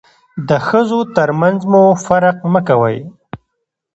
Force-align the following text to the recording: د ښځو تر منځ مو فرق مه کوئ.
د 0.49 0.51
ښځو 0.67 0.99
تر 1.15 1.29
منځ 1.41 1.59
مو 1.71 1.83
فرق 2.05 2.37
مه 2.51 2.61
کوئ. 2.67 2.97